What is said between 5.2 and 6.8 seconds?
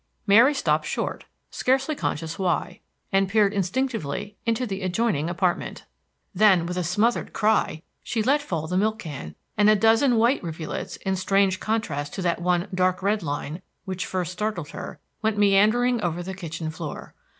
apartment. Then, with